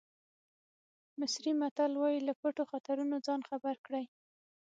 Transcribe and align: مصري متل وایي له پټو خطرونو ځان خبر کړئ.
مصري 1.19 1.51
متل 1.61 1.91
وایي 1.97 2.19
له 2.27 2.33
پټو 2.41 2.63
خطرونو 2.71 3.15
ځان 3.25 3.41
خبر 3.49 3.75
کړئ. 3.85 4.05